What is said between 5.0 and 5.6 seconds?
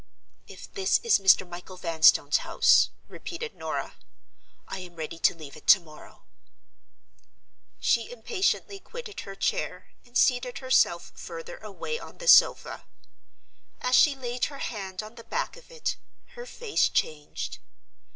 to leave